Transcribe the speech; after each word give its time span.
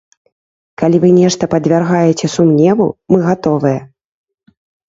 Калі 0.81 0.97
вы 1.03 1.11
нешта 1.17 1.43
падвяргаеце 1.53 2.31
сумневу, 2.39 2.89
мы 3.15 3.23
гатовыя. 3.29 3.79